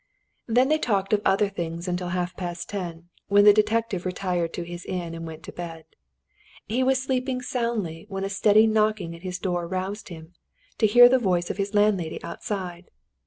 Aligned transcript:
Then 0.47 0.69
they 0.69 0.79
talked 0.79 1.13
of 1.13 1.21
other 1.23 1.47
things 1.47 1.87
until 1.87 2.09
half 2.09 2.35
past 2.35 2.67
ten, 2.67 3.09
when 3.27 3.45
the 3.45 3.53
detective 3.53 4.03
retired 4.03 4.51
to 4.55 4.63
his 4.63 4.83
inn 4.85 5.13
and 5.13 5.27
went 5.27 5.43
to 5.43 5.51
bed. 5.51 5.85
He 6.67 6.81
was 6.81 6.99
sleeping 6.99 7.43
soundly 7.43 8.07
when 8.09 8.23
a 8.23 8.29
steady 8.29 8.65
knocking 8.65 9.13
at 9.15 9.21
his 9.21 9.37
door 9.37 9.67
roused 9.67 10.09
him, 10.09 10.33
to 10.79 10.87
hear 10.87 11.07
the 11.07 11.19
voice 11.19 11.51
of 11.51 11.57
his 11.57 11.75
landlady 11.75 12.19
outside. 12.23 12.89